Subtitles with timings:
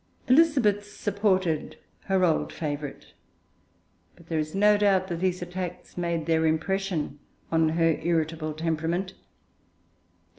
[0.27, 3.13] Elizabeth supported her old favourite,
[4.15, 7.19] but there is no doubt that these attacks made their impression
[7.51, 9.13] on her irritable temperament.